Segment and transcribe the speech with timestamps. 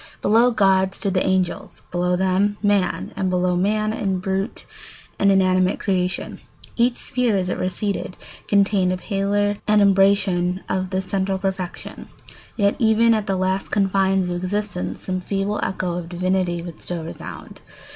[0.23, 4.65] Below God stood the angels, below them man, and below man the brute
[5.19, 6.39] and inanimate creation.
[6.75, 8.17] Each sphere, as it receded,
[8.47, 12.07] contained a paler adumbration of the central perfection;
[12.57, 17.03] yet even at the last confines of existence some feeble echo of divinity would still
[17.03, 17.61] resound.